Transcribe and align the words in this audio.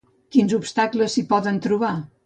Quins 0.35 0.55
obstacles 0.59 1.15
s'hi 1.19 1.25
poden 1.35 1.65
trobar? 1.69 1.97